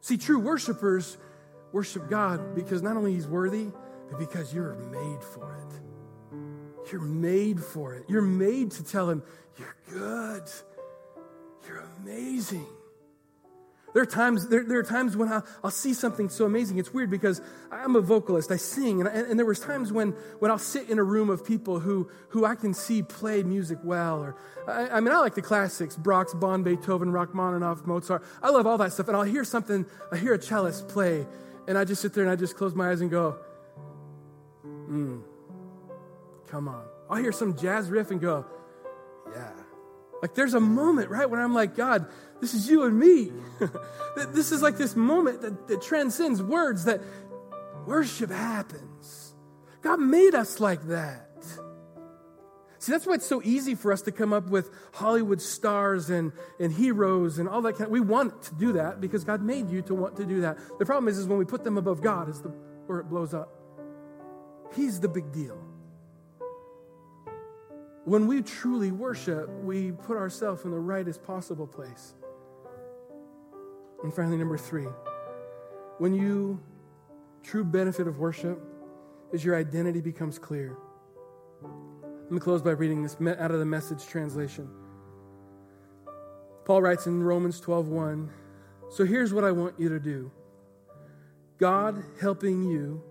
[0.00, 1.16] See, true worshipers
[1.70, 3.68] worship God because not only he's worthy,
[4.10, 6.90] but because you're made for it.
[6.90, 8.06] You're made for it.
[8.08, 9.22] You're made to tell him,
[9.56, 10.50] You're good.
[11.68, 12.66] You're amazing.
[13.92, 16.78] There are times, there, there are times when I'll, I'll, see something so amazing.
[16.78, 18.50] It's weird because I'm a vocalist.
[18.50, 19.00] I sing.
[19.00, 21.80] And, and, and, there was times when, when I'll sit in a room of people
[21.80, 24.22] who, who I can see play music well.
[24.22, 24.36] Or
[24.66, 28.24] I, I mean, I like the classics, Brahms, Bonn, Beethoven, Rachmaninoff, Mozart.
[28.42, 29.08] I love all that stuff.
[29.08, 31.26] And I'll hear something, I hear a cellist play.
[31.68, 33.36] And I just sit there and I just close my eyes and go,
[34.62, 35.18] hmm,
[36.48, 36.84] come on.
[37.10, 38.46] I'll hear some jazz riff and go,
[39.34, 39.50] yeah.
[40.22, 42.06] Like there's a moment, right, when I'm like, God,
[42.40, 43.32] this is you and me.
[44.14, 47.00] That this is like this moment that, that transcends words, that
[47.86, 49.32] worship happens.
[49.80, 51.30] God made us like that.
[52.78, 56.32] See, that's why it's so easy for us to come up with Hollywood stars and,
[56.60, 59.70] and heroes and all that kind of, we want to do that because God made
[59.70, 60.58] you to want to do that.
[60.78, 62.50] The problem is, is when we put them above God is the,
[62.86, 63.48] where it blows up.
[64.74, 65.71] He's the big deal.
[68.04, 72.14] When we truly worship, we put ourselves in the rightest possible place.
[74.02, 74.88] And finally, number three,
[75.98, 76.60] when you
[77.42, 78.60] true benefit of worship
[79.32, 80.76] is your identity becomes clear.
[81.62, 84.68] Let me close by reading this out of the message translation.
[86.64, 88.30] Paul writes in Romans 12:1,
[88.90, 90.30] "So here's what I want you to do.
[91.58, 93.02] God helping you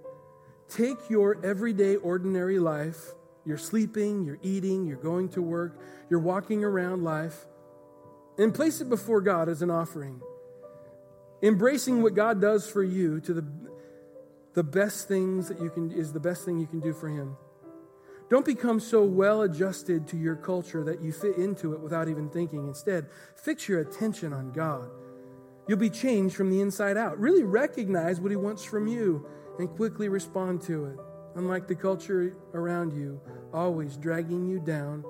[0.68, 3.14] take your everyday ordinary life,
[3.46, 5.80] you're sleeping, you're eating, you're going to work,
[6.10, 7.46] you're walking around life,
[8.38, 10.22] and place it before God as an offering
[11.42, 13.46] embracing what God does for you to the,
[14.54, 17.38] the best things that you can is the best thing you can do for him.
[18.30, 22.30] Don't become so well adjusted to your culture that you fit into it without even
[22.30, 22.66] thinking.
[22.68, 24.89] Instead, fix your attention on God.
[25.68, 27.20] You'll be changed from the inside out.
[27.20, 29.28] Really recognize what he wants from you
[29.60, 30.98] and quickly respond to it.
[31.36, 33.22] Unlike the culture around you,
[33.54, 35.06] always dragging you down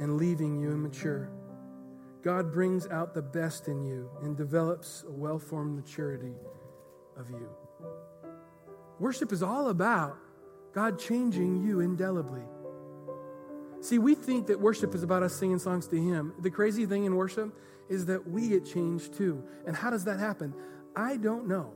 [0.00, 1.30] and leaving you immature.
[2.22, 6.34] God brings out the best in you and develops a well formed maturity
[7.16, 7.48] of you.
[8.98, 10.16] Worship is all about
[10.72, 12.42] God changing you indelibly.
[13.80, 16.32] See, we think that worship is about us singing songs to Him.
[16.40, 17.54] The crazy thing in worship
[17.88, 19.44] is that we get changed too.
[19.66, 20.54] And how does that happen?
[20.96, 21.72] I don't know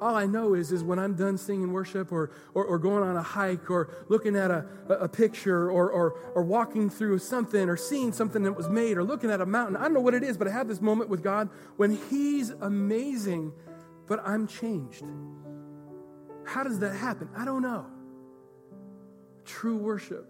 [0.00, 3.16] all I know is, is when I'm done singing worship or, or, or going on
[3.16, 7.76] a hike or looking at a, a picture or, or, or walking through something or
[7.76, 9.76] seeing something that was made or looking at a mountain.
[9.76, 12.50] I don't know what it is, but I have this moment with God when He's
[12.50, 13.52] amazing,
[14.06, 15.04] but I'm changed.
[16.44, 17.28] How does that happen?
[17.36, 17.86] I don't know.
[19.44, 20.26] True worship.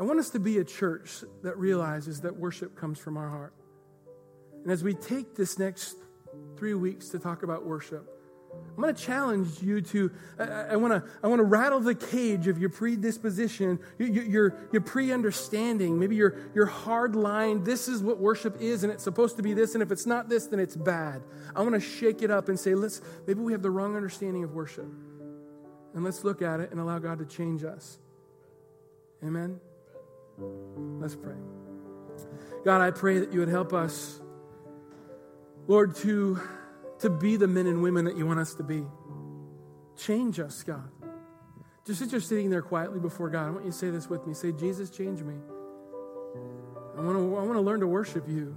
[0.00, 3.52] I want us to be a church that realizes that worship comes from our heart.
[4.62, 5.96] And as we take this next
[6.56, 8.14] three weeks to talk about worship.
[8.76, 12.46] I'm going to challenge you to, I, I want to I wanna rattle the cage
[12.46, 17.64] of your predisposition, your, your, your pre understanding, maybe your, your hard line.
[17.64, 20.28] This is what worship is, and it's supposed to be this, and if it's not
[20.28, 21.22] this, then it's bad.
[21.54, 24.44] I want to shake it up and say, let's, maybe we have the wrong understanding
[24.44, 24.86] of worship.
[25.94, 27.98] And let's look at it and allow God to change us.
[29.24, 29.58] Amen?
[31.00, 31.34] Let's pray.
[32.64, 34.20] God, I pray that you would help us
[35.68, 36.40] Lord, to,
[37.00, 38.84] to be the men and women that you want us to be.
[39.96, 40.90] Change us, God.
[41.84, 44.26] Just as you're sitting there quietly before God, I want you to say this with
[44.26, 44.32] me.
[44.32, 45.34] Say, Jesus, change me.
[46.96, 48.56] I want to, I want to learn to worship you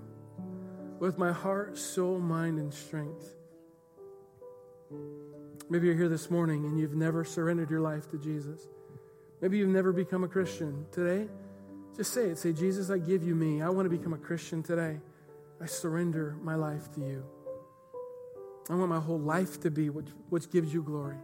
[1.00, 3.36] with my heart, soul, mind, and strength.
[5.70, 8.68] Maybe you're here this morning and you've never surrendered your life to Jesus.
[9.42, 10.86] Maybe you've never become a Christian.
[10.92, 11.28] Today,
[11.98, 12.38] just say it.
[12.38, 13.62] Say, Jesus, I give you me.
[13.62, 15.00] I want to become a Christian today.
[15.62, 17.24] I surrender my life to you.
[18.70, 21.18] I want my whole life to be what gives you glory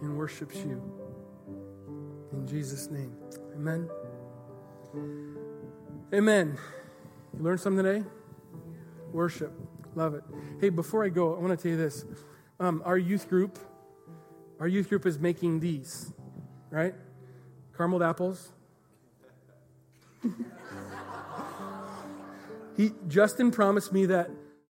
[0.00, 0.82] and worships you.
[2.32, 3.14] In Jesus' name.
[3.54, 3.90] Amen.
[6.14, 6.58] Amen.
[7.36, 8.04] You learned something today?
[9.12, 9.52] Worship.
[9.94, 10.22] Love it.
[10.60, 12.04] Hey, before I go, I want to tell you this.
[12.60, 13.58] Um, our youth group,
[14.60, 16.12] our youth group is making these,
[16.70, 16.94] right?
[17.76, 18.52] Carameled apples.
[22.78, 24.30] he Justin promised me that